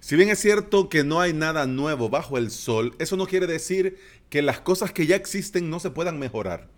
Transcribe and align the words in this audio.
Si 0.00 0.16
bien 0.16 0.30
es 0.30 0.38
cierto 0.38 0.88
que 0.88 1.04
no 1.04 1.20
hay 1.20 1.32
nada 1.32 1.66
nuevo 1.66 2.08
bajo 2.08 2.38
el 2.38 2.50
sol, 2.50 2.94
eso 2.98 3.16
no 3.16 3.26
quiere 3.26 3.46
decir 3.46 3.98
que 4.30 4.42
las 4.42 4.60
cosas 4.60 4.92
que 4.92 5.06
ya 5.06 5.16
existen 5.16 5.70
no 5.70 5.80
se 5.80 5.90
puedan 5.90 6.18
mejorar. 6.18 6.68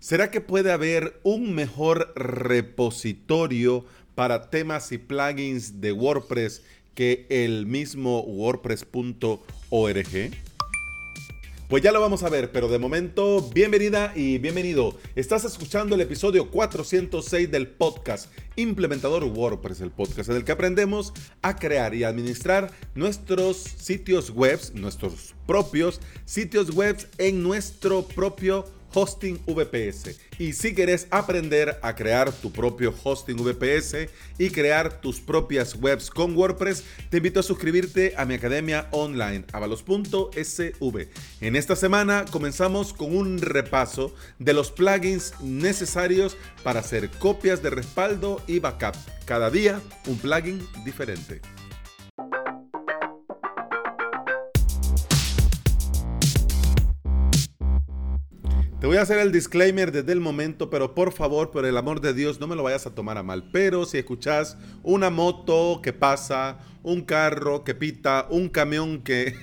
¿Será 0.00 0.30
que 0.30 0.40
puede 0.40 0.72
haber 0.72 1.20
un 1.22 1.54
mejor 1.54 2.12
repositorio 2.16 3.84
para 4.14 4.50
temas 4.50 4.92
y 4.92 4.98
plugins 4.98 5.80
de 5.80 5.92
WordPress 5.92 6.62
que 6.94 7.26
el 7.28 7.66
mismo 7.66 8.20
wordpress.org? 8.20 9.40
Pues 11.68 11.82
ya 11.82 11.92
lo 11.92 12.00
vamos 12.00 12.22
a 12.22 12.28
ver, 12.28 12.52
pero 12.52 12.68
de 12.68 12.78
momento, 12.78 13.40
bienvenida 13.54 14.12
y 14.14 14.36
bienvenido. 14.36 14.98
Estás 15.16 15.46
escuchando 15.46 15.94
el 15.94 16.02
episodio 16.02 16.50
406 16.50 17.50
del 17.50 17.68
podcast 17.68 18.30
Implementador 18.56 19.24
WordPress, 19.24 19.80
el 19.80 19.90
podcast 19.90 20.28
en 20.28 20.36
el 20.36 20.44
que 20.44 20.52
aprendemos 20.52 21.14
a 21.40 21.56
crear 21.56 21.94
y 21.94 22.04
administrar 22.04 22.70
nuestros 22.94 23.56
sitios 23.56 24.30
web, 24.30 24.60
nuestros 24.74 25.34
propios 25.46 26.02
sitios 26.26 26.74
web 26.74 26.98
en 27.16 27.42
nuestro 27.42 28.02
propio 28.02 28.66
hosting 28.94 29.38
VPS. 29.46 30.18
Y 30.38 30.52
si 30.52 30.74
quieres 30.74 31.06
aprender 31.10 31.78
a 31.82 31.94
crear 31.94 32.32
tu 32.32 32.52
propio 32.52 32.94
hosting 33.02 33.36
VPS 33.36 34.08
y 34.38 34.50
crear 34.50 35.00
tus 35.00 35.20
propias 35.20 35.74
webs 35.74 36.10
con 36.10 36.36
WordPress, 36.36 36.84
te 37.10 37.18
invito 37.18 37.40
a 37.40 37.42
suscribirte 37.42 38.14
a 38.16 38.24
mi 38.24 38.34
academia 38.34 38.88
online, 38.92 39.44
avalos.sv. 39.52 41.08
En 41.40 41.56
esta 41.56 41.76
semana 41.76 42.24
comenzamos 42.30 42.92
con 42.92 43.16
un 43.16 43.38
repaso 43.38 44.14
de 44.38 44.52
los 44.52 44.70
plugins 44.70 45.34
necesarios 45.40 46.36
para 46.62 46.80
hacer 46.80 47.10
copias 47.10 47.62
de 47.62 47.70
respaldo 47.70 48.40
y 48.46 48.58
backup. 48.60 48.94
Cada 49.24 49.50
día 49.50 49.80
un 50.06 50.18
plugin 50.18 50.66
diferente. 50.84 51.40
Voy 58.94 59.00
a 59.00 59.02
hacer 59.02 59.18
el 59.18 59.32
disclaimer 59.32 59.90
desde 59.90 60.12
el 60.12 60.20
momento, 60.20 60.70
pero 60.70 60.94
por 60.94 61.10
favor, 61.10 61.50
por 61.50 61.66
el 61.66 61.76
amor 61.76 62.00
de 62.00 62.14
Dios, 62.14 62.38
no 62.38 62.46
me 62.46 62.54
lo 62.54 62.62
vayas 62.62 62.86
a 62.86 62.94
tomar 62.94 63.18
a 63.18 63.24
mal. 63.24 63.50
Pero 63.50 63.86
si 63.86 63.98
escuchas 63.98 64.56
una 64.84 65.10
moto 65.10 65.80
que 65.82 65.92
pasa, 65.92 66.58
un 66.84 67.02
carro 67.02 67.64
que 67.64 67.74
pita, 67.74 68.28
un 68.30 68.48
camión 68.48 69.02
que, 69.02 69.34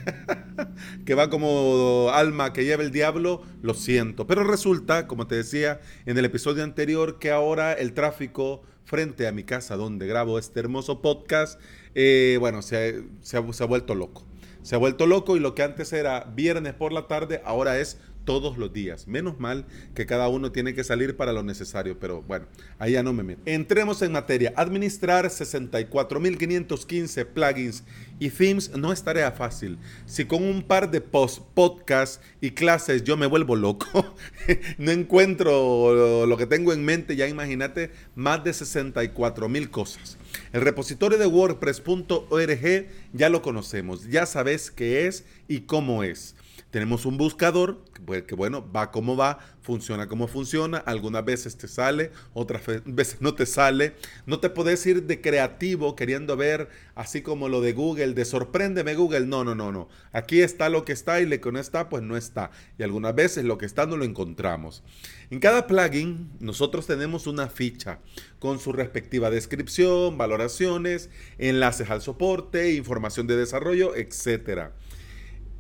que 1.06 1.16
va 1.16 1.30
como 1.30 2.12
alma 2.14 2.54
que 2.54 2.64
lleva 2.64 2.82
el 2.84 2.92
diablo, 2.92 3.42
lo 3.62 3.74
siento. 3.74 4.26
Pero 4.26 4.46
resulta, 4.46 5.06
como 5.06 5.28
te 5.28 5.36
decía 5.36 5.82
en 6.06 6.18
el 6.18 6.24
episodio 6.24 6.64
anterior, 6.64 7.20
que 7.20 7.30
ahora 7.30 7.74
el 7.74 7.92
tráfico 7.92 8.62
frente 8.86 9.28
a 9.28 9.34
mi 9.34 9.44
casa 9.44 9.76
donde 9.76 10.08
grabo 10.08 10.40
este 10.40 10.62
hermoso 10.62 11.02
podcast, 11.02 11.60
eh, 11.94 12.38
bueno, 12.40 12.62
se, 12.62 13.04
se 13.20 13.36
ha 13.36 13.66
vuelto 13.66 13.96
loco. 13.96 14.26
Se 14.62 14.76
ha 14.76 14.78
vuelto 14.78 15.08
loco 15.08 15.36
y 15.36 15.40
lo 15.40 15.56
que 15.56 15.64
antes 15.64 15.92
era 15.92 16.24
viernes 16.36 16.74
por 16.74 16.94
la 16.94 17.08
tarde, 17.08 17.42
ahora 17.44 17.80
es 17.80 18.00
todos 18.26 18.58
los 18.58 18.74
días. 18.74 19.08
Menos 19.08 19.40
mal 19.40 19.66
que 19.96 20.06
cada 20.06 20.28
uno 20.28 20.52
tiene 20.52 20.74
que 20.74 20.84
salir 20.84 21.16
para 21.16 21.34
lo 21.34 21.44
necesario, 21.44 22.00
pero 22.00 22.22
bueno, 22.22 22.46
ahí 22.80 22.94
ya 22.94 23.04
no 23.04 23.14
me 23.14 23.24
meto. 23.24 23.42
Entremos 23.46 24.02
en 24.02 24.12
materia. 24.12 24.54
Administrar 24.56 25.26
64.515 25.26 27.26
plugins 27.26 27.84
y 28.20 28.30
themes 28.30 28.72
no 28.78 28.94
es 28.94 29.04
tarea 29.04 29.32
fácil. 29.32 29.78
Si 30.06 30.26
con 30.26 30.44
un 30.44 30.64
par 30.64 30.92
de 30.92 31.02
post, 31.02 31.42
podcasts 31.54 32.22
y 32.40 32.52
clases 32.52 33.04
yo 33.04 33.18
me 33.18 33.26
vuelvo 33.26 33.56
loco, 33.56 34.16
no 34.78 34.92
encuentro 34.92 36.26
lo 36.26 36.38
que 36.38 36.46
tengo 36.46 36.74
en 36.74 36.86
mente, 36.86 37.16
ya 37.16 37.28
imagínate, 37.28 37.92
más 38.16 38.44
de 38.44 38.52
64.000 38.52 39.70
cosas. 39.70 40.18
El 40.54 40.62
repositorio 40.62 41.18
de 41.18 41.28
WordPress.org 41.28 42.88
ya 43.14 43.30
lo 43.30 43.42
conocemos, 43.42 44.08
ya 44.08 44.26
sabes 44.26 44.72
qué 44.72 45.08
es 45.08 45.26
y 45.48 45.62
cómo 45.62 46.04
es. 46.04 46.36
Tenemos 46.72 47.06
un 47.06 47.18
buscador 47.18 47.84
pues, 48.06 48.24
que, 48.24 48.34
bueno, 48.34 48.66
va 48.72 48.92
como 48.92 49.18
va, 49.18 49.40
funciona 49.62 50.08
como 50.08 50.28
funciona. 50.28 50.78
Algunas 50.78 51.26
veces 51.26 51.58
te 51.58 51.68
sale, 51.68 52.12
otras 52.34 52.64
veces 52.86 53.22
no 53.22 53.36
te 53.36 53.46
sale. 53.46 53.96
No 54.26 54.40
te 54.40 54.50
puedes 54.50 54.86
ir 54.86 55.04
de 55.04 55.20
creativo 55.20 55.98
queriendo 55.98 56.38
ver 56.38 56.70
así 56.96 57.22
como 57.22 57.50
lo 57.50 57.60
de 57.60 57.74
Google, 57.74 58.14
de 58.14 58.24
sorpréndeme 58.24 58.96
Google. 58.96 59.26
No, 59.28 59.44
no, 59.44 59.54
no, 59.54 59.74
no. 59.74 59.90
Aquí 60.14 60.42
está 60.42 60.70
lo 60.70 60.86
que 60.86 60.94
está 60.94 61.20
y 61.20 61.26
lo 61.26 61.42
que 61.42 61.52
no 61.52 61.60
está, 61.60 61.90
pues 61.90 62.04
no 62.04 62.16
está. 62.16 62.52
Y 62.80 62.84
algunas 62.84 63.16
veces 63.16 63.44
lo 63.44 63.58
que 63.58 63.66
está 63.66 63.86
no 63.86 63.98
lo 63.98 64.06
encontramos. 64.06 64.82
En 65.30 65.40
cada 65.40 65.68
plugin 65.68 66.32
nosotros 66.40 66.88
tenemos 66.88 67.28
una 67.28 67.48
ficha 67.48 68.00
con 68.40 68.60
su 68.60 68.72
respectiva 68.72 69.30
descripción, 69.30 70.18
valoraciones, 70.18 71.10
enlaces 71.38 71.90
al 71.90 72.02
soporte, 72.02 72.74
información 72.74 73.28
de 73.28 73.36
desarrollo, 73.36 73.94
etcétera. 73.96 74.72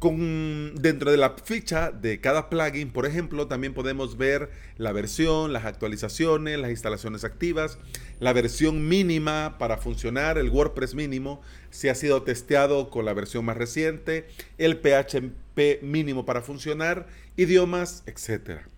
Dentro 0.01 1.11
de 1.11 1.17
la 1.17 1.35
ficha 1.43 1.91
de 1.91 2.19
cada 2.19 2.49
plugin, 2.49 2.89
por 2.91 3.05
ejemplo, 3.05 3.45
también 3.45 3.75
podemos 3.75 4.17
ver 4.17 4.49
la 4.77 4.91
versión, 4.93 5.53
las 5.53 5.65
actualizaciones, 5.65 6.57
las 6.57 6.71
instalaciones 6.71 7.23
activas, 7.23 7.77
la 8.19 8.33
versión 8.33 8.87
mínima 8.89 9.57
para 9.59 9.77
funcionar, 9.77 10.39
el 10.39 10.49
WordPress 10.49 10.95
mínimo, 10.95 11.39
si 11.69 11.87
ha 11.87 11.93
sido 11.93 12.23
testeado 12.23 12.89
con 12.89 13.05
la 13.05 13.13
versión 13.13 13.45
más 13.45 13.57
reciente, 13.57 14.27
el 14.57 14.77
PHP 14.77 15.83
mínimo 15.83 16.25
para 16.25 16.41
funcionar, 16.41 17.05
idiomas, 17.37 18.01
etcétera. 18.07 18.70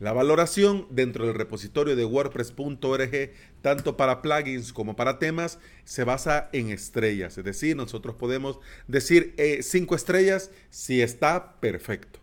La 0.00 0.12
valoración 0.14 0.86
dentro 0.88 1.26
del 1.26 1.34
repositorio 1.34 1.94
de 1.94 2.06
WordPress.org, 2.06 3.32
tanto 3.60 3.98
para 3.98 4.22
plugins 4.22 4.72
como 4.72 4.96
para 4.96 5.18
temas, 5.18 5.58
se 5.84 6.04
basa 6.04 6.48
en 6.54 6.70
estrellas. 6.70 7.36
Es 7.36 7.44
decir, 7.44 7.76
nosotros 7.76 8.14
podemos 8.14 8.60
decir 8.88 9.34
eh, 9.36 9.62
cinco 9.62 9.94
estrellas 9.94 10.52
si 10.70 11.02
está 11.02 11.60
perfecto. 11.60 12.18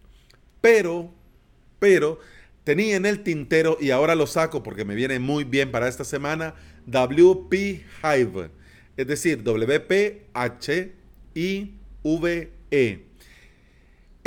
Pero, 0.59 1.13
pero, 1.77 2.19
tenía 2.63 2.95
en 2.95 3.05
el 3.05 3.21
tintero 3.21 3.77
y 3.79 3.91
ahora 3.91 4.15
lo 4.15 4.25
saco 4.25 4.63
porque 4.63 4.83
me 4.83 4.95
viene 4.95 5.19
muy 5.19 5.43
bien 5.43 5.69
para 5.71 5.87
esta 5.87 6.03
semana, 6.03 6.55
WP 6.87 7.53
Hive. 8.03 8.49
Es 8.97 9.05
decir, 9.05 9.43
W-P-H-I-V-E. 9.43 10.27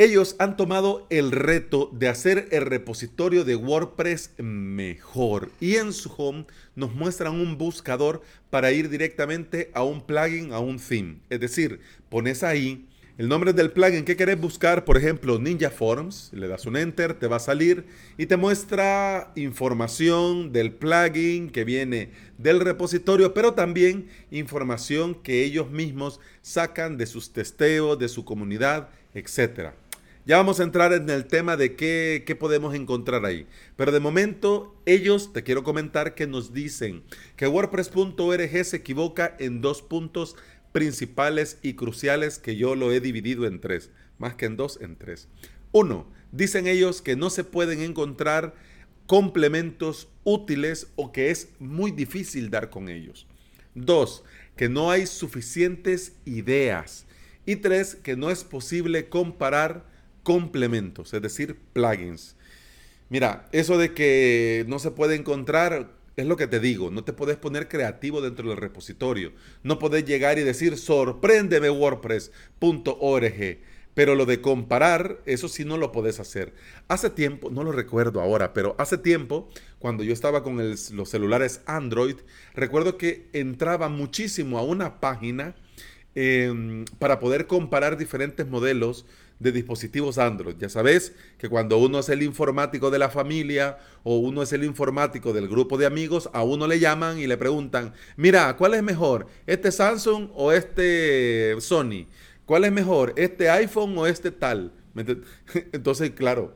Ellos 0.00 0.34
han 0.38 0.56
tomado 0.56 1.06
el 1.10 1.30
reto 1.30 1.90
de 1.92 2.08
hacer 2.08 2.48
el 2.52 2.64
repositorio 2.64 3.44
de 3.44 3.54
WordPress 3.54 4.30
mejor 4.38 5.50
y 5.60 5.74
en 5.74 5.92
su 5.92 6.10
home 6.16 6.46
nos 6.74 6.94
muestran 6.94 7.34
un 7.34 7.58
buscador 7.58 8.22
para 8.48 8.72
ir 8.72 8.88
directamente 8.88 9.70
a 9.74 9.84
un 9.84 10.00
plugin, 10.00 10.54
a 10.54 10.58
un 10.58 10.78
theme. 10.78 11.18
Es 11.28 11.38
decir, 11.40 11.80
pones 12.08 12.42
ahí 12.42 12.86
el 13.18 13.28
nombre 13.28 13.52
del 13.52 13.72
plugin 13.72 14.06
que 14.06 14.16
querés 14.16 14.40
buscar, 14.40 14.86
por 14.86 14.96
ejemplo, 14.96 15.38
Ninja 15.38 15.68
Forms, 15.68 16.30
le 16.32 16.48
das 16.48 16.64
un 16.64 16.78
enter, 16.78 17.12
te 17.12 17.26
va 17.26 17.36
a 17.36 17.40
salir 17.40 17.84
y 18.16 18.24
te 18.24 18.38
muestra 18.38 19.32
información 19.36 20.50
del 20.50 20.72
plugin 20.72 21.50
que 21.50 21.64
viene 21.64 22.12
del 22.38 22.60
repositorio, 22.60 23.34
pero 23.34 23.52
también 23.52 24.08
información 24.30 25.14
que 25.14 25.44
ellos 25.44 25.70
mismos 25.70 26.20
sacan 26.40 26.96
de 26.96 27.04
sus 27.04 27.34
testeos, 27.34 27.98
de 27.98 28.08
su 28.08 28.24
comunidad, 28.24 28.88
etcétera. 29.12 29.74
Ya 30.30 30.36
vamos 30.36 30.60
a 30.60 30.62
entrar 30.62 30.92
en 30.92 31.10
el 31.10 31.24
tema 31.24 31.56
de 31.56 31.74
qué, 31.74 32.22
qué, 32.24 32.36
podemos 32.36 32.72
encontrar 32.76 33.24
ahí. 33.26 33.48
Pero 33.74 33.90
de 33.90 33.98
momento, 33.98 34.80
ellos, 34.86 35.32
te 35.32 35.42
quiero 35.42 35.64
comentar 35.64 36.14
que 36.14 36.28
nos 36.28 36.54
dicen 36.54 37.02
que 37.34 37.48
WordPress.org 37.48 38.64
se 38.64 38.76
equivoca 38.76 39.34
en 39.40 39.60
dos 39.60 39.82
puntos 39.82 40.36
principales 40.70 41.58
y 41.62 41.74
cruciales 41.74 42.38
que 42.38 42.54
yo 42.54 42.76
lo 42.76 42.92
he 42.92 43.00
dividido 43.00 43.44
en 43.44 43.60
tres. 43.60 43.90
Más 44.18 44.36
que 44.36 44.46
en 44.46 44.56
dos, 44.56 44.78
en 44.80 44.94
tres. 44.94 45.26
Uno, 45.72 46.06
dicen 46.30 46.68
ellos 46.68 47.02
que 47.02 47.16
no 47.16 47.28
se 47.28 47.42
pueden 47.42 47.80
encontrar 47.80 48.54
complementos 49.08 50.06
útiles 50.22 50.92
o 50.94 51.10
que 51.10 51.32
es 51.32 51.48
muy 51.58 51.90
difícil 51.90 52.50
dar 52.50 52.70
con 52.70 52.88
ellos. 52.88 53.26
Dos, 53.74 54.22
que 54.54 54.68
no 54.68 54.92
hay 54.92 55.08
suficientes 55.08 56.12
ideas. 56.24 57.04
Y 57.46 57.56
tres, 57.56 57.96
que 57.96 58.14
no 58.14 58.30
es 58.30 58.44
posible 58.44 59.08
comparar 59.08 59.89
complementos, 60.22 61.12
es 61.14 61.22
decir, 61.22 61.56
plugins. 61.72 62.36
Mira, 63.10 63.48
eso 63.50 63.76
de 63.76 63.92
que 63.92 64.64
no 64.68 64.78
se 64.78 64.92
puede 64.92 65.16
encontrar, 65.16 65.90
es 66.16 66.26
lo 66.26 66.36
que 66.36 66.46
te 66.46 66.60
digo, 66.60 66.90
no 66.90 67.02
te 67.02 67.12
puedes 67.12 67.36
poner 67.36 67.68
creativo 67.68 68.20
dentro 68.20 68.48
del 68.48 68.56
repositorio. 68.56 69.32
No 69.62 69.78
puedes 69.78 70.04
llegar 70.04 70.38
y 70.38 70.42
decir, 70.42 70.78
sorpréndeme 70.78 71.70
wordpress.org. 71.70 73.58
Pero 73.94 74.14
lo 74.14 74.24
de 74.24 74.40
comparar, 74.40 75.20
eso 75.26 75.48
sí 75.48 75.64
no 75.64 75.76
lo 75.76 75.90
puedes 75.90 76.20
hacer. 76.20 76.54
Hace 76.86 77.10
tiempo, 77.10 77.50
no 77.50 77.64
lo 77.64 77.72
recuerdo 77.72 78.20
ahora, 78.20 78.54
pero 78.54 78.76
hace 78.78 78.96
tiempo, 78.96 79.48
cuando 79.80 80.04
yo 80.04 80.12
estaba 80.12 80.44
con 80.44 80.56
los 80.58 81.08
celulares 81.08 81.62
Android, 81.66 82.16
recuerdo 82.54 82.96
que 82.96 83.28
entraba 83.32 83.88
muchísimo 83.88 84.58
a 84.58 84.62
una 84.62 85.00
página 85.00 85.56
em, 86.14 86.84
para 87.00 87.18
poder 87.18 87.48
comparar 87.48 87.96
diferentes 87.96 88.46
modelos 88.46 89.06
de 89.40 89.50
dispositivos 89.50 90.18
Android. 90.18 90.54
Ya 90.58 90.68
sabes 90.68 91.14
que 91.38 91.48
cuando 91.48 91.78
uno 91.78 91.98
es 91.98 92.08
el 92.10 92.22
informático 92.22 92.90
de 92.90 92.98
la 92.98 93.08
familia 93.08 93.78
o 94.04 94.18
uno 94.18 94.42
es 94.42 94.52
el 94.52 94.62
informático 94.62 95.32
del 95.32 95.48
grupo 95.48 95.76
de 95.78 95.86
amigos, 95.86 96.30
a 96.32 96.44
uno 96.44 96.68
le 96.68 96.78
llaman 96.78 97.18
y 97.18 97.26
le 97.26 97.36
preguntan, 97.36 97.94
mira, 98.16 98.56
¿cuál 98.56 98.74
es 98.74 98.82
mejor? 98.82 99.26
¿Este 99.46 99.72
Samsung 99.72 100.28
o 100.34 100.52
este 100.52 101.56
Sony? 101.58 102.06
¿Cuál 102.44 102.64
es 102.64 102.72
mejor? 102.72 103.14
¿Este 103.16 103.50
iPhone 103.50 103.96
o 103.98 104.06
este 104.06 104.30
tal? 104.30 104.72
Entonces, 105.72 106.10
claro, 106.10 106.54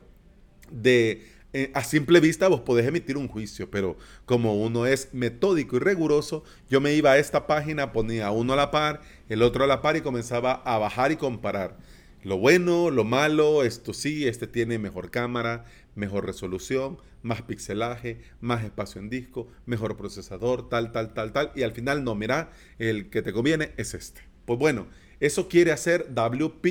de 0.71 1.25
eh, 1.53 1.71
a 1.73 1.85
simple 1.85 2.19
vista 2.19 2.49
vos 2.49 2.59
podés 2.59 2.85
emitir 2.85 3.15
un 3.17 3.29
juicio, 3.29 3.71
pero 3.71 3.95
como 4.25 4.61
uno 4.61 4.85
es 4.85 5.13
metódico 5.13 5.77
y 5.77 5.79
riguroso, 5.79 6.43
yo 6.69 6.81
me 6.81 6.93
iba 6.93 7.13
a 7.13 7.17
esta 7.17 7.47
página, 7.47 7.93
ponía 7.93 8.29
uno 8.29 8.53
a 8.53 8.57
la 8.57 8.71
par, 8.71 9.01
el 9.29 9.41
otro 9.41 9.63
a 9.63 9.67
la 9.67 9.81
par 9.81 9.95
y 9.95 10.01
comenzaba 10.01 10.61
a 10.65 10.77
bajar 10.77 11.13
y 11.13 11.15
comparar. 11.15 11.77
Lo 12.25 12.39
bueno, 12.39 12.89
lo 12.89 13.03
malo, 13.03 13.63
esto 13.63 13.93
sí, 13.93 14.27
este 14.27 14.47
tiene 14.47 14.79
mejor 14.79 15.11
cámara, 15.11 15.65
mejor 15.93 16.25
resolución, 16.25 16.97
más 17.21 17.43
pixelaje, 17.43 18.19
más 18.41 18.63
espacio 18.63 18.99
en 18.99 19.11
disco, 19.11 19.47
mejor 19.67 19.95
procesador, 19.95 20.67
tal, 20.67 20.91
tal, 20.91 21.13
tal, 21.13 21.31
tal. 21.33 21.51
Y 21.53 21.61
al 21.61 21.73
final, 21.73 22.03
no, 22.03 22.15
mira, 22.15 22.51
el 22.79 23.11
que 23.11 23.21
te 23.21 23.31
conviene 23.31 23.73
es 23.77 23.93
este. 23.93 24.21
Pues 24.45 24.57
bueno, 24.57 24.87
eso 25.19 25.47
quiere 25.47 25.71
hacer 25.71 26.15
WP 26.15 26.65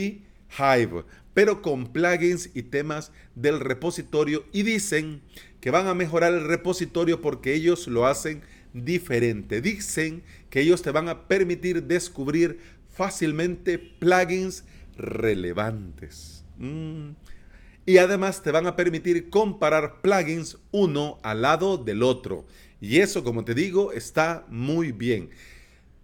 Hive, 0.59 1.05
pero 1.35 1.63
con 1.63 1.93
plugins 1.93 2.51
y 2.53 2.65
temas 2.65 3.13
del 3.37 3.61
repositorio 3.61 4.47
y 4.53 4.65
dicen 4.65 5.23
que 5.61 5.71
van 5.71 5.87
a 5.87 5.95
mejorar 5.95 6.33
el 6.35 6.49
repositorio 6.49 7.21
porque 7.21 7.55
ellos 7.55 7.87
lo 7.87 8.09
hacen 8.09 8.43
diferente. 8.73 9.61
Dicen 9.61 10.25
que 10.51 10.63
ellos 10.63 10.83
te 10.83 10.91
van 10.91 11.09
a 11.09 11.29
permitir 11.29 11.85
descubrir 11.85 12.59
fácilmente 12.93 13.79
plugins 13.79 14.65
relevantes. 14.97 16.45
Mm. 16.59 17.11
Y 17.87 17.99
además 17.99 18.43
te 18.43 18.51
van 18.51 18.67
a 18.67 18.77
permitir 18.77 19.29
comparar 19.29 20.01
plugins 20.01 20.59
uno 20.71 21.19
al 21.23 21.43
lado 21.43 21.77
del 21.77 22.03
otro. 22.03 22.47
Y 22.81 23.01
eso, 23.01 23.25
como 23.25 23.45
te 23.45 23.55
digo, 23.55 23.93
está 23.93 24.47
muy 24.49 24.93
bien. 24.93 25.31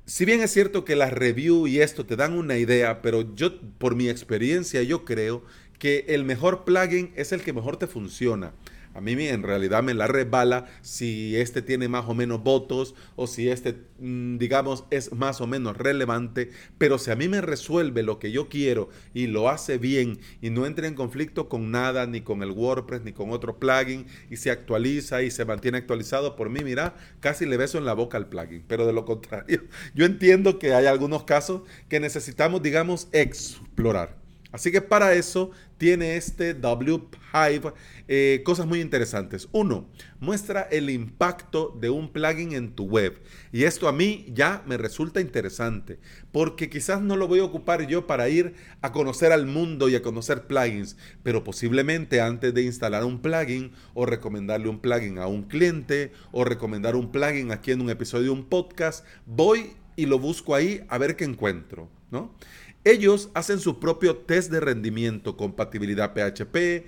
Si 0.05 0.25
bien 0.25 0.43
es 0.43 0.51
cierto 0.51 0.85
que 0.85 0.97
las 0.97 1.13
review 1.13 1.67
y 1.67 1.81
esto 1.81 2.05
te 2.05 2.17
dan 2.17 2.33
una 2.35 2.59
idea, 2.59 3.01
pero 3.01 3.35
yo 3.35 3.61
por 3.79 3.95
mi 3.95 4.09
experiencia 4.09 4.83
yo 4.83 5.05
creo 5.05 5.45
que 5.79 6.05
el 6.09 6.25
mejor 6.25 6.65
plugin 6.65 7.13
es 7.17 7.33
el 7.33 7.43
que 7.43 7.53
mejor 7.53 7.77
te 7.77 7.87
funciona. 7.87 8.53
A 8.93 9.01
mí 9.01 9.13
en 9.13 9.43
realidad 9.45 9.83
me 9.83 9.95
la 9.95 10.09
rebala 10.09 10.67
si 10.83 11.37
este 11.37 11.63
tiene 11.63 11.89
más 11.89 12.07
o 12.09 12.15
menos 12.15 12.43
votos 12.43 12.95
o 13.15 13.29
si 13.29 13.49
este, 13.49 13.77
mm, 14.01 14.39
digamos, 14.39 14.85
es 14.91 15.13
más 15.13 15.41
o 15.41 15.47
menos 15.47 15.77
relevante. 15.77 16.51
Pero 16.77 16.99
si 16.99 17.11
a 17.11 17.17
mí 17.17 17.29
me 17.29 17.41
resuelve 17.41 18.03
lo 18.03 18.19
que 18.19 18.33
yo 18.33 18.49
quiero 18.49 18.89
y 19.15 19.29
lo 19.29 19.49
hace 19.49 19.79
bien 19.79 20.19
y 20.43 20.51
no 20.51 20.67
entra 20.67 20.89
en 20.89 20.95
conflicto 20.95 21.49
con 21.49 21.71
nada, 21.71 22.07
ni 22.07 22.21
con 22.23 22.43
el 22.43 22.51
WordPress, 22.51 23.03
ni 23.03 23.13
con 23.13 23.31
otro 23.31 23.59
plugin, 23.59 24.07
y 24.29 24.37
se 24.37 24.51
actualiza 24.51 25.23
y 25.23 25.31
se 25.31 25.45
mantiene 25.45 25.79
actualizado, 25.79 26.35
por 26.35 26.51
mí, 26.51 26.61
mira, 26.65 26.97
casi 27.21 27.47
le 27.47 27.57
beso 27.57 27.79
en 27.79 27.85
la 27.85 27.95
boca 27.95 28.19
al 28.19 28.29
plugin. 28.29 28.65
Pero 28.67 28.87
de 28.87 28.93
lo 28.93 29.05
contrario, 29.05 29.63
yo 29.95 30.05
entiendo 30.05 30.59
que 30.59 30.75
hay 30.75 30.87
algunos 30.87 31.25
casos 31.25 31.63
que 31.89 32.01
necesitamos, 32.01 32.63
digamos, 32.63 33.09
explorar. 33.13 34.19
Así 34.52 34.73
que 34.73 34.81
para 34.81 35.14
eso 35.14 35.50
tiene 35.79 36.17
este 36.17 36.52
WHive 36.52 37.73
eh, 38.08 38.43
cosas 38.44 38.67
muy 38.67 38.81
interesantes. 38.81 39.49
Uno, 39.52 39.88
muestra 40.19 40.62
el 40.62 40.91
impacto 40.91 41.76
de 41.81 41.88
un 41.88 42.12
plugin 42.12 42.52
en 42.52 42.75
tu 42.75 42.85
web. 42.85 43.19
Y 43.52 43.64
esto 43.64 43.88
a 43.88 43.93
mí 43.93 44.26
ya 44.29 44.62
me 44.67 44.76
resulta 44.76 45.20
interesante, 45.20 45.99
porque 46.32 46.69
quizás 46.69 47.00
no 47.00 47.17
lo 47.17 47.29
voy 47.29 47.38
a 47.38 47.44
ocupar 47.44 47.87
yo 47.87 48.06
para 48.06 48.29
ir 48.29 48.55
a 48.82 48.93
conocer 48.93 49.32
al 49.32 49.47
mundo 49.47 49.88
y 49.88 49.94
a 49.94 50.02
conocer 50.02 50.47
plugins, 50.47 50.96
pero 51.23 51.44
posiblemente 51.44 52.20
antes 52.20 52.53
de 52.53 52.62
instalar 52.62 53.05
un 53.05 53.23
plugin 53.23 53.73
o 53.94 54.05
recomendarle 54.05 54.69
un 54.69 54.81
plugin 54.81 55.19
a 55.19 55.26
un 55.26 55.44
cliente 55.44 56.12
o 56.32 56.44
recomendar 56.44 56.96
un 56.96 57.11
plugin 57.11 57.53
aquí 57.53 57.70
en 57.70 57.81
un 57.81 57.91
episodio 57.91 58.25
de 58.25 58.31
un 58.31 58.44
podcast, 58.46 59.06
voy 59.25 59.75
y 59.96 60.06
lo 60.06 60.19
busco 60.19 60.55
ahí 60.55 60.85
a 60.88 60.99
ver 60.99 61.17
qué 61.17 61.25
encuentro, 61.25 61.88
¿no? 62.11 62.35
Ellos 62.82 63.29
hacen 63.35 63.61
su 63.61 63.79
propio 63.79 64.17
test 64.17 64.50
de 64.50 64.59
rendimiento, 64.59 65.37
compatibilidad 65.37 66.15
PHP, 66.15 66.87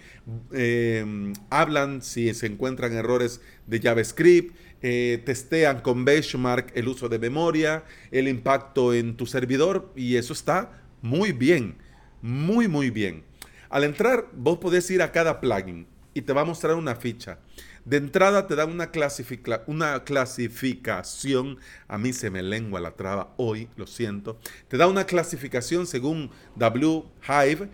eh, 0.53 1.33
hablan 1.50 2.00
si 2.00 2.33
se 2.33 2.47
encuentran 2.47 2.94
errores 2.94 3.43
de 3.67 3.79
JavaScript, 3.79 4.56
eh, 4.81 5.23
testean 5.27 5.81
con 5.81 6.06
benchmark 6.06 6.73
el 6.75 6.89
uso 6.89 7.11
de 7.11 7.19
memoria, 7.19 7.85
el 8.11 8.27
impacto 8.27 8.94
en 8.94 9.19
tu 9.19 9.27
servidor 9.27 9.93
y 9.94 10.17
eso 10.17 10.33
está 10.33 10.83
muy 11.03 11.33
bien, 11.33 11.77
muy 12.23 12.69
muy 12.69 12.89
bien. 12.89 13.23
Al 13.69 13.85
entrar, 13.85 14.29
vos 14.33 14.59
podés 14.59 14.91
ir 14.91 15.03
a 15.03 15.12
cada 15.12 15.41
plugin 15.41 15.87
y 16.15 16.23
te 16.23 16.33
va 16.33 16.41
a 16.41 16.47
mostrar 16.47 16.75
una 16.75 16.94
ficha. 16.94 17.39
De 17.84 17.96
entrada 17.96 18.46
te 18.46 18.55
dan 18.55 18.70
una, 18.70 18.93
una 19.67 20.05
clasificación, 20.05 21.58
a 21.88 21.99
mí 21.99 22.12
se 22.12 22.31
me 22.31 22.43
lengua 22.43 22.81
la 22.81 22.93
traba 22.93 23.34
hoy, 23.37 23.69
lo 23.76 23.88
siento, 23.88 24.38
te 24.69 24.76
da 24.76 24.87
una 24.87 25.05
clasificación 25.05 25.88
según 25.88 26.31
WHive, 26.56 27.69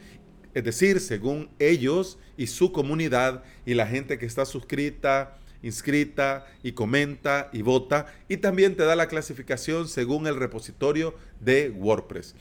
es 0.54 0.64
decir, 0.64 1.00
según 1.00 1.50
ellos 1.58 2.18
y 2.38 2.46
su 2.46 2.72
comunidad 2.72 3.44
y 3.66 3.74
la 3.74 3.86
gente 3.86 4.16
que 4.16 4.24
está 4.24 4.46
suscrita, 4.46 5.36
inscrita 5.62 6.46
y 6.62 6.72
comenta 6.72 7.50
y 7.52 7.60
vota, 7.60 8.06
y 8.28 8.38
también 8.38 8.76
te 8.76 8.84
da 8.84 8.96
la 8.96 9.08
clasificación 9.08 9.88
según 9.88 10.26
el 10.26 10.36
repositorio 10.36 11.14
de 11.40 11.68
WordPress. 11.68 12.34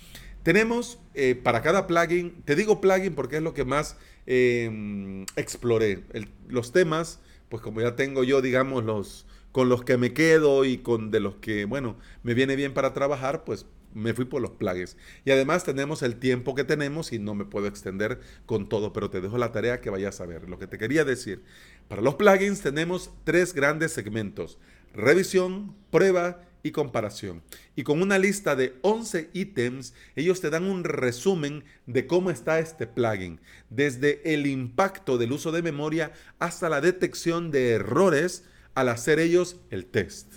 Tenemos 0.44 1.00
eh, 1.14 1.36
para 1.36 1.62
cada 1.62 1.86
plugin, 1.86 2.42
te 2.46 2.56
digo 2.56 2.80
plugin 2.80 3.14
porque 3.14 3.38
es 3.38 3.44
lo 3.44 3.54
que 3.54 3.66
más 3.66 3.98
em, 4.26 5.26
exploré, 5.36 6.06
los 6.48 6.72
temas 6.72 7.20
pues 7.50 7.62
como 7.62 7.82
ya 7.82 7.96
tengo 7.96 8.24
yo, 8.24 8.42
digamos, 8.42 8.84
los 8.84 9.26
con 9.52 9.70
los 9.70 9.84
que 9.84 9.98
me 9.98 10.14
quedo 10.14 10.66
y 10.66 10.78
con 10.78 11.10
de 11.10 11.20
los 11.20 11.36
que, 11.38 11.66
bueno, 11.66 11.98
me 12.22 12.36
viene 12.36 12.56
bien 12.56 12.74
para 12.76 12.94
trabajar, 12.94 13.44
pues 13.44 13.66
me 13.94 14.14
fui 14.14 14.26
por 14.26 14.42
los 14.42 14.52
plugins. 14.52 14.98
Y 15.26 15.32
además 15.32 15.64
tenemos 15.64 16.04
el 16.04 16.18
tiempo 16.18 16.54
que 16.54 16.64
tenemos 16.64 17.12
y 17.12 17.20
no 17.20 17.34
me 17.34 17.46
puedo 17.46 17.66
extender 17.66 18.20
con 18.46 18.70
todo, 18.70 18.94
pero 18.94 19.10
te 19.10 19.22
dejo 19.22 19.38
la 19.40 19.52
tarea 19.52 19.82
que 19.82 19.90
vayas 19.90 20.22
a 20.22 20.28
ver. 20.28 20.48
Lo 20.48 20.60
que 20.60 20.68
te 20.68 20.78
quería 20.78 21.04
decir, 21.06 21.44
para 21.88 22.04
los 22.04 22.16
plugins 22.16 22.62
tenemos 22.62 23.12
tres 23.24 23.54
grandes 23.54 23.94
segmentos, 23.94 24.60
revisión, 24.94 25.76
prueba 25.90 26.47
y 26.64 26.72
comparación. 26.72 27.44
Y 27.76 27.84
con 27.84 28.02
una 28.02 28.18
lista 28.18 28.56
de 28.56 28.76
11 28.82 29.30
ítems, 29.34 29.94
ellos 30.16 30.42
te 30.42 30.50
dan 30.50 30.66
un 30.66 30.84
resumen 30.84 31.64
de 31.86 32.08
cómo 32.08 32.30
está 32.32 32.60
este 32.60 32.88
plugin, 32.88 33.40
desde 33.70 34.34
el 34.34 34.48
impacto 34.48 35.18
del 35.18 35.32
uso 35.32 35.52
de 35.52 35.62
memoria 35.62 36.12
hasta 36.40 36.70
la 36.70 36.82
detección 36.82 37.52
de 37.52 37.72
errores 37.72 38.44
al 38.76 38.90
hacer 38.90 39.20
ellos 39.20 39.60
el 39.72 39.86
test. 39.86 40.34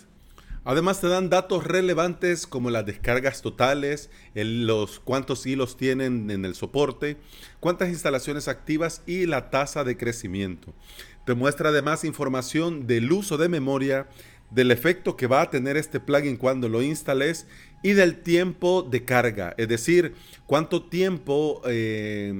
Además 0.62 1.00
te 1.00 1.08
dan 1.08 1.30
datos 1.30 1.64
relevantes 1.64 2.46
como 2.46 2.68
las 2.70 2.84
descargas 2.84 3.40
totales, 3.40 4.10
los 4.34 5.00
cuántos 5.00 5.46
hilos 5.46 5.78
tienen 5.78 6.30
en 6.30 6.44
el 6.44 6.54
soporte, 6.54 7.16
cuántas 7.60 7.88
instalaciones 7.88 8.46
activas 8.46 9.02
y 9.06 9.24
la 9.24 9.48
tasa 9.48 9.84
de 9.84 9.96
crecimiento. 9.96 10.74
Te 11.24 11.34
muestra 11.34 11.70
además 11.70 12.04
información 12.04 12.86
del 12.86 13.10
uso 13.10 13.38
de 13.38 13.48
memoria, 13.48 14.08
del 14.50 14.70
efecto 14.70 15.16
que 15.16 15.26
va 15.26 15.42
a 15.42 15.50
tener 15.50 15.76
este 15.76 16.00
plugin 16.00 16.36
cuando 16.36 16.68
lo 16.68 16.82
instales 16.82 17.46
y 17.82 17.92
del 17.92 18.16
tiempo 18.16 18.82
de 18.82 19.04
carga, 19.04 19.54
es 19.56 19.68
decir, 19.68 20.14
cuánto 20.46 20.82
tiempo, 20.82 21.62
eh, 21.66 22.32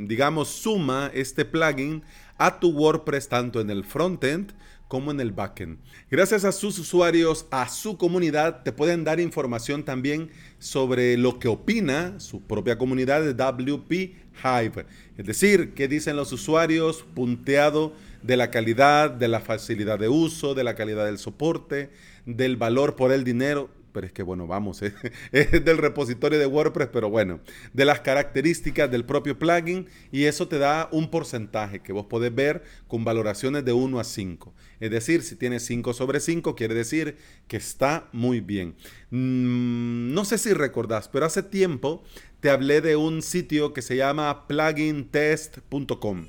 digamos, 0.00 0.48
suma 0.48 1.10
este 1.14 1.44
plugin 1.44 2.02
a 2.36 2.58
tu 2.58 2.70
WordPress 2.70 3.28
tanto 3.28 3.60
en 3.60 3.70
el 3.70 3.84
frontend 3.84 4.52
como 4.92 5.10
en 5.10 5.20
el 5.20 5.32
backend. 5.32 5.78
Gracias 6.10 6.44
a 6.44 6.52
sus 6.52 6.78
usuarios, 6.78 7.46
a 7.50 7.66
su 7.70 7.96
comunidad, 7.96 8.62
te 8.62 8.72
pueden 8.72 9.04
dar 9.04 9.20
información 9.20 9.84
también 9.84 10.28
sobre 10.58 11.16
lo 11.16 11.38
que 11.38 11.48
opina 11.48 12.20
su 12.20 12.42
propia 12.42 12.76
comunidad 12.76 13.22
de 13.22 13.32
WP 13.32 13.90
Hive. 13.90 14.84
Es 15.16 15.24
decir, 15.24 15.72
qué 15.72 15.88
dicen 15.88 16.16
los 16.16 16.30
usuarios, 16.32 17.06
punteado 17.14 17.94
de 18.22 18.36
la 18.36 18.50
calidad, 18.50 19.10
de 19.10 19.28
la 19.28 19.40
facilidad 19.40 19.98
de 19.98 20.10
uso, 20.10 20.52
de 20.52 20.62
la 20.62 20.74
calidad 20.74 21.06
del 21.06 21.16
soporte, 21.16 21.88
del 22.26 22.58
valor 22.58 22.94
por 22.94 23.12
el 23.12 23.24
dinero. 23.24 23.70
Pero 23.92 24.06
es 24.06 24.12
que 24.12 24.22
bueno, 24.22 24.46
vamos, 24.46 24.82
¿eh? 24.82 24.94
es 25.32 25.64
del 25.64 25.78
repositorio 25.78 26.38
de 26.38 26.46
WordPress, 26.46 26.88
pero 26.92 27.10
bueno, 27.10 27.40
de 27.72 27.84
las 27.84 28.00
características 28.00 28.90
del 28.90 29.04
propio 29.04 29.38
plugin 29.38 29.88
y 30.10 30.24
eso 30.24 30.48
te 30.48 30.58
da 30.58 30.88
un 30.92 31.10
porcentaje 31.10 31.80
que 31.80 31.92
vos 31.92 32.06
podés 32.06 32.34
ver 32.34 32.62
con 32.88 33.04
valoraciones 33.04 33.64
de 33.64 33.72
1 33.72 34.00
a 34.00 34.04
5. 34.04 34.54
Es 34.80 34.90
decir, 34.90 35.22
si 35.22 35.36
tiene 35.36 35.60
5 35.60 35.92
sobre 35.94 36.20
5, 36.20 36.54
quiere 36.56 36.74
decir 36.74 37.16
que 37.46 37.56
está 37.58 38.08
muy 38.12 38.40
bien. 38.40 38.74
Mm, 39.10 40.12
no 40.14 40.24
sé 40.24 40.38
si 40.38 40.52
recordás, 40.54 41.08
pero 41.08 41.26
hace 41.26 41.42
tiempo 41.42 42.02
te 42.40 42.50
hablé 42.50 42.80
de 42.80 42.96
un 42.96 43.22
sitio 43.22 43.72
que 43.72 43.82
se 43.82 43.96
llama 43.96 44.46
plugintest.com 44.48 46.26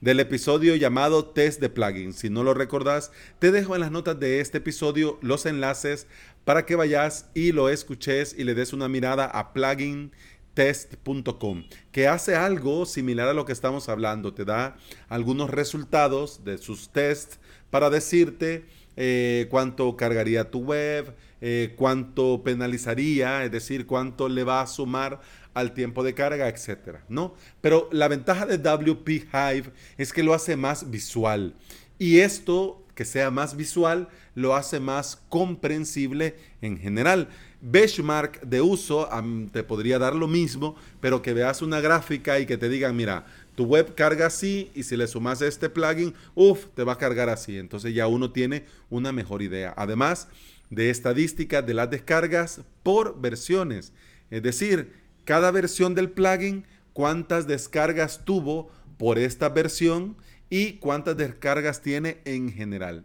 del 0.00 0.20
episodio 0.20 0.76
llamado 0.76 1.26
Test 1.26 1.60
de 1.60 1.68
Plugins. 1.68 2.16
Si 2.16 2.30
no 2.30 2.44
lo 2.44 2.54
recordás, 2.54 3.10
te 3.38 3.50
dejo 3.50 3.74
en 3.74 3.80
las 3.80 3.90
notas 3.90 4.20
de 4.20 4.40
este 4.40 4.58
episodio 4.58 5.18
los 5.22 5.46
enlaces 5.46 6.06
para 6.46 6.64
que 6.64 6.76
vayas 6.76 7.28
y 7.34 7.50
lo 7.50 7.68
escuches 7.68 8.36
y 8.38 8.44
le 8.44 8.54
des 8.54 8.72
una 8.72 8.88
mirada 8.88 9.24
a 9.24 9.52
plugintest.com, 9.52 11.64
que 11.90 12.06
hace 12.06 12.36
algo 12.36 12.86
similar 12.86 13.26
a 13.26 13.34
lo 13.34 13.44
que 13.44 13.52
estamos 13.52 13.88
hablando. 13.88 14.32
Te 14.32 14.44
da 14.44 14.76
algunos 15.08 15.50
resultados 15.50 16.44
de 16.44 16.58
sus 16.58 16.90
tests 16.90 17.40
para 17.68 17.90
decirte 17.90 18.64
eh, 18.96 19.48
cuánto 19.50 19.96
cargaría 19.96 20.52
tu 20.52 20.60
web, 20.60 21.16
eh, 21.40 21.74
cuánto 21.76 22.44
penalizaría, 22.44 23.44
es 23.44 23.50
decir, 23.50 23.84
cuánto 23.84 24.28
le 24.28 24.44
va 24.44 24.60
a 24.60 24.68
sumar 24.68 25.20
al 25.52 25.74
tiempo 25.74 26.04
de 26.04 26.14
carga, 26.14 26.48
etcétera, 26.48 27.04
¿no? 27.08 27.34
Pero 27.60 27.88
la 27.90 28.06
ventaja 28.06 28.46
de 28.46 28.58
WP 28.58 29.08
Hive 29.08 29.72
es 29.98 30.12
que 30.12 30.22
lo 30.22 30.32
hace 30.32 30.54
más 30.54 30.92
visual 30.92 31.56
y 31.98 32.20
esto 32.20 32.85
que 32.96 33.04
sea 33.04 33.30
más 33.30 33.54
visual 33.56 34.08
lo 34.34 34.56
hace 34.56 34.80
más 34.80 35.22
comprensible 35.28 36.34
en 36.62 36.78
general. 36.78 37.28
Benchmark 37.60 38.40
de 38.40 38.62
uso 38.62 39.08
te 39.52 39.62
podría 39.62 39.98
dar 39.98 40.16
lo 40.16 40.26
mismo, 40.26 40.76
pero 41.00 41.20
que 41.20 41.34
veas 41.34 41.60
una 41.62 41.80
gráfica 41.80 42.40
y 42.40 42.46
que 42.46 42.56
te 42.56 42.70
digan, 42.70 42.96
mira, 42.96 43.26
tu 43.54 43.64
web 43.64 43.94
carga 43.94 44.26
así 44.26 44.70
y 44.74 44.82
si 44.82 44.96
le 44.96 45.06
sumas 45.06 45.42
este 45.42 45.68
plugin, 45.68 46.14
uff, 46.34 46.66
te 46.74 46.84
va 46.84 46.94
a 46.94 46.98
cargar 46.98 47.28
así. 47.28 47.58
Entonces 47.58 47.94
ya 47.94 48.06
uno 48.06 48.32
tiene 48.32 48.64
una 48.88 49.12
mejor 49.12 49.42
idea. 49.42 49.74
Además 49.76 50.28
de 50.70 50.88
estadística 50.88 51.60
de 51.60 51.74
las 51.74 51.90
descargas 51.90 52.62
por 52.82 53.20
versiones. 53.20 53.92
Es 54.30 54.42
decir, 54.42 54.92
cada 55.24 55.50
versión 55.50 55.94
del 55.94 56.10
plugin, 56.10 56.64
cuántas 56.94 57.46
descargas 57.46 58.24
tuvo 58.24 58.70
por 58.96 59.18
esta 59.18 59.50
versión 59.50 60.16
y 60.50 60.74
cuántas 60.74 61.16
descargas 61.16 61.82
tiene 61.82 62.18
en 62.24 62.52
general. 62.52 63.04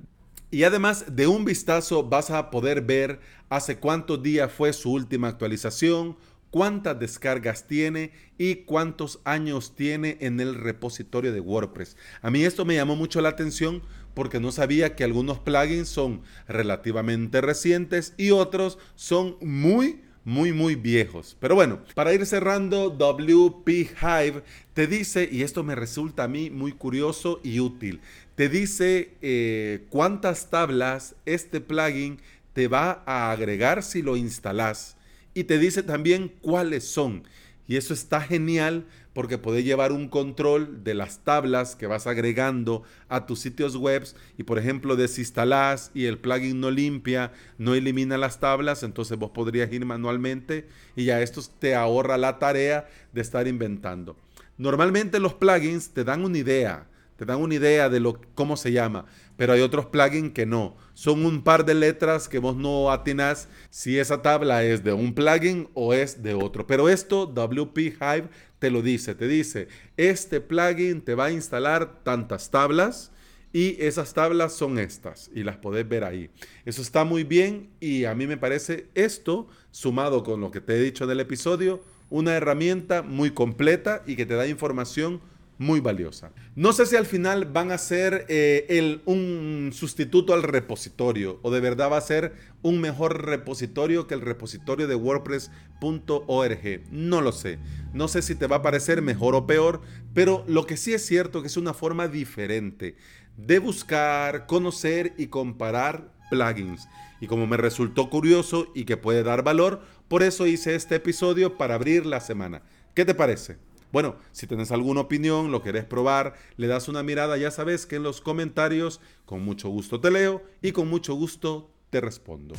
Y 0.51 0.63
además 0.63 1.05
de 1.15 1.27
un 1.27 1.45
vistazo 1.45 2.03
vas 2.03 2.29
a 2.29 2.49
poder 2.49 2.81
ver 2.81 3.21
hace 3.49 3.77
cuántos 3.77 4.21
días 4.21 4.51
fue 4.51 4.73
su 4.73 4.91
última 4.91 5.29
actualización, 5.29 6.17
cuántas 6.49 6.99
descargas 6.99 7.65
tiene 7.65 8.11
y 8.37 8.55
cuántos 8.55 9.21
años 9.23 9.75
tiene 9.75 10.17
en 10.19 10.39
el 10.41 10.55
repositorio 10.55 11.31
de 11.31 11.39
WordPress. 11.39 11.95
A 12.21 12.29
mí 12.29 12.43
esto 12.43 12.65
me 12.65 12.75
llamó 12.75 12.97
mucho 12.97 13.21
la 13.21 13.29
atención 13.29 13.81
porque 14.13 14.41
no 14.41 14.51
sabía 14.51 14.95
que 14.95 15.05
algunos 15.05 15.39
plugins 15.39 15.87
son 15.87 16.21
relativamente 16.47 17.39
recientes 17.39 18.13
y 18.17 18.31
otros 18.31 18.77
son 18.95 19.37
muy 19.39 20.01
muy 20.23 20.53
muy 20.53 20.75
viejos. 20.75 21.35
Pero 21.39 21.55
bueno, 21.55 21.79
para 21.95 22.13
ir 22.13 22.25
cerrando, 22.25 22.89
WP 22.89 23.67
Hive 23.69 24.43
te 24.73 24.87
dice, 24.87 25.27
y 25.31 25.43
esto 25.43 25.63
me 25.63 25.75
resulta 25.75 26.23
a 26.23 26.27
mí 26.27 26.49
muy 26.49 26.71
curioso 26.71 27.39
y 27.43 27.59
útil, 27.59 28.01
te 28.35 28.49
dice 28.49 29.15
eh, 29.21 29.85
cuántas 29.89 30.49
tablas 30.49 31.15
este 31.25 31.61
plugin 31.61 32.19
te 32.53 32.67
va 32.67 33.03
a 33.05 33.31
agregar 33.31 33.83
si 33.83 34.01
lo 34.01 34.17
instalas 34.17 34.97
y 35.33 35.45
te 35.45 35.57
dice 35.57 35.83
también 35.83 36.33
cuáles 36.41 36.83
son. 36.83 37.23
Y 37.71 37.77
eso 37.77 37.93
está 37.93 38.19
genial 38.19 38.83
porque 39.13 39.37
puedes 39.37 39.63
llevar 39.63 39.93
un 39.93 40.09
control 40.09 40.83
de 40.83 40.93
las 40.93 41.23
tablas 41.23 41.77
que 41.77 41.87
vas 41.87 42.05
agregando 42.05 42.83
a 43.07 43.25
tus 43.25 43.39
sitios 43.39 43.77
web 43.77 44.05
y 44.37 44.43
por 44.43 44.59
ejemplo 44.59 44.97
desinstalas 44.97 45.89
y 45.93 46.03
el 46.07 46.17
plugin 46.17 46.59
no 46.59 46.69
limpia, 46.69 47.31
no 47.57 47.73
elimina 47.73 48.17
las 48.17 48.41
tablas, 48.41 48.83
entonces 48.83 49.17
vos 49.17 49.31
podrías 49.31 49.71
ir 49.71 49.85
manualmente 49.85 50.67
y 50.97 51.05
ya 51.05 51.21
esto 51.21 51.41
te 51.59 51.73
ahorra 51.73 52.17
la 52.17 52.39
tarea 52.39 52.89
de 53.13 53.21
estar 53.21 53.47
inventando. 53.47 54.17
Normalmente 54.57 55.21
los 55.21 55.33
plugins 55.35 55.91
te 55.91 56.03
dan 56.03 56.25
una 56.25 56.39
idea, 56.39 56.87
te 57.15 57.23
dan 57.23 57.39
una 57.39 57.55
idea 57.55 57.87
de 57.87 58.01
lo, 58.01 58.19
cómo 58.35 58.57
se 58.57 58.73
llama, 58.73 59.05
pero 59.41 59.53
hay 59.53 59.61
otros 59.61 59.87
plugins 59.87 60.33
que 60.33 60.45
no. 60.45 60.75
Son 60.93 61.25
un 61.25 61.43
par 61.43 61.65
de 61.65 61.73
letras 61.73 62.29
que 62.29 62.37
vos 62.37 62.55
no 62.55 62.91
atinás 62.91 63.49
si 63.71 63.97
esa 63.97 64.21
tabla 64.21 64.63
es 64.63 64.83
de 64.83 64.93
un 64.93 65.15
plugin 65.15 65.67
o 65.73 65.95
es 65.95 66.21
de 66.21 66.35
otro. 66.35 66.67
Pero 66.67 66.89
esto, 66.89 67.25
WP 67.25 67.75
Hive, 67.79 68.29
te 68.59 68.69
lo 68.69 68.83
dice. 68.83 69.15
Te 69.15 69.27
dice, 69.27 69.67
este 69.97 70.41
plugin 70.41 71.01
te 71.01 71.15
va 71.15 71.25
a 71.25 71.31
instalar 71.31 72.03
tantas 72.03 72.51
tablas 72.51 73.13
y 73.51 73.83
esas 73.83 74.13
tablas 74.13 74.53
son 74.53 74.77
estas 74.77 75.31
y 75.33 75.41
las 75.41 75.57
podés 75.57 75.89
ver 75.89 76.03
ahí. 76.03 76.29
Eso 76.63 76.83
está 76.83 77.03
muy 77.03 77.23
bien 77.23 77.71
y 77.79 78.05
a 78.05 78.13
mí 78.13 78.27
me 78.27 78.37
parece 78.37 78.89
esto, 78.93 79.47
sumado 79.71 80.23
con 80.23 80.39
lo 80.39 80.51
que 80.51 80.61
te 80.61 80.75
he 80.75 80.79
dicho 80.79 81.05
en 81.05 81.09
el 81.09 81.19
episodio, 81.19 81.81
una 82.11 82.35
herramienta 82.35 83.01
muy 83.01 83.31
completa 83.31 84.03
y 84.05 84.15
que 84.15 84.27
te 84.27 84.35
da 84.35 84.45
información 84.45 85.19
muy 85.61 85.79
valiosa. 85.79 86.31
No 86.55 86.73
sé 86.73 86.87
si 86.87 86.95
al 86.95 87.05
final 87.05 87.45
van 87.45 87.71
a 87.71 87.77
ser 87.77 88.25
eh, 88.29 88.99
un 89.05 89.69
sustituto 89.71 90.33
al 90.33 90.41
repositorio 90.41 91.39
o 91.43 91.51
de 91.51 91.59
verdad 91.59 91.91
va 91.91 91.97
a 91.97 92.01
ser 92.01 92.33
un 92.63 92.81
mejor 92.81 93.27
repositorio 93.27 94.07
que 94.07 94.15
el 94.15 94.21
repositorio 94.21 94.87
de 94.87 94.95
wordpress.org. 94.95 96.81
No 96.89 97.21
lo 97.21 97.31
sé. 97.31 97.59
No 97.93 98.07
sé 98.07 98.23
si 98.23 98.33
te 98.33 98.47
va 98.47 98.55
a 98.55 98.61
parecer 98.63 99.03
mejor 99.03 99.35
o 99.35 99.45
peor, 99.45 99.81
pero 100.15 100.43
lo 100.47 100.65
que 100.65 100.77
sí 100.77 100.93
es 100.93 101.05
cierto 101.05 101.41
que 101.41 101.47
es 101.47 101.57
una 101.57 101.75
forma 101.75 102.07
diferente 102.07 102.95
de 103.37 103.59
buscar, 103.59 104.47
conocer 104.47 105.13
y 105.15 105.27
comparar 105.27 106.11
plugins. 106.31 106.87
Y 107.19 107.27
como 107.27 107.45
me 107.45 107.57
resultó 107.57 108.09
curioso 108.09 108.71
y 108.73 108.85
que 108.85 108.97
puede 108.97 109.21
dar 109.21 109.43
valor, 109.43 109.83
por 110.07 110.23
eso 110.23 110.47
hice 110.47 110.73
este 110.73 110.95
episodio 110.95 111.55
para 111.55 111.75
abrir 111.75 112.07
la 112.07 112.19
semana. 112.19 112.63
¿Qué 112.95 113.05
te 113.05 113.13
parece? 113.13 113.57
Bueno, 113.91 114.15
si 114.31 114.47
tienes 114.47 114.71
alguna 114.71 115.01
opinión, 115.01 115.51
lo 115.51 115.61
querés 115.61 115.85
probar, 115.85 116.35
le 116.57 116.67
das 116.67 116.87
una 116.87 117.03
mirada, 117.03 117.37
ya 117.37 117.51
sabes 117.51 117.85
que 117.85 117.97
en 117.97 118.03
los 118.03 118.21
comentarios 118.21 119.01
con 119.25 119.43
mucho 119.43 119.69
gusto 119.69 119.99
te 119.99 120.11
leo 120.11 120.43
y 120.61 120.71
con 120.71 120.87
mucho 120.89 121.13
gusto 121.13 121.71
te 121.89 121.99
respondo. 121.99 122.55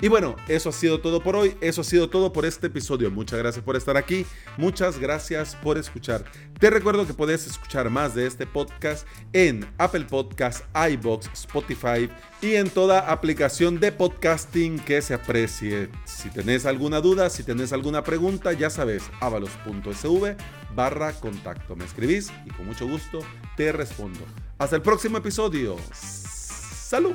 Y 0.00 0.08
bueno, 0.08 0.36
eso 0.46 0.68
ha 0.68 0.72
sido 0.72 1.00
todo 1.00 1.22
por 1.22 1.36
hoy, 1.36 1.56
eso 1.60 1.80
ha 1.80 1.84
sido 1.84 2.10
todo 2.10 2.32
por 2.32 2.44
este 2.44 2.66
episodio. 2.66 3.10
Muchas 3.10 3.38
gracias 3.38 3.64
por 3.64 3.76
estar 3.76 3.96
aquí, 3.96 4.26
muchas 4.58 4.98
gracias 4.98 5.56
por 5.56 5.78
escuchar. 5.78 6.24
Te 6.58 6.68
recuerdo 6.68 7.06
que 7.06 7.14
puedes 7.14 7.46
escuchar 7.46 7.88
más 7.88 8.14
de 8.14 8.26
este 8.26 8.46
podcast 8.46 9.06
en 9.32 9.66
Apple 9.78 10.04
Podcasts, 10.04 10.64
iBox, 10.92 11.30
Spotify 11.32 12.10
y 12.42 12.56
en 12.56 12.68
toda 12.68 13.10
aplicación 13.10 13.80
de 13.80 13.90
podcasting 13.90 14.78
que 14.80 15.00
se 15.00 15.14
aprecie. 15.14 15.88
Si 16.04 16.28
tenés 16.28 16.66
alguna 16.66 17.00
duda, 17.00 17.30
si 17.30 17.42
tenés 17.42 17.72
alguna 17.72 18.04
pregunta, 18.04 18.52
ya 18.52 18.68
sabes, 18.68 19.04
avalos.sv 19.20 20.36
barra 20.74 21.12
contacto. 21.14 21.74
Me 21.74 21.86
escribís 21.86 22.30
y 22.44 22.50
con 22.50 22.66
mucho 22.66 22.86
gusto 22.86 23.20
te 23.56 23.72
respondo. 23.72 24.20
Hasta 24.58 24.76
el 24.76 24.82
próximo 24.82 25.18
episodio. 25.18 25.76
Salud. 25.92 27.14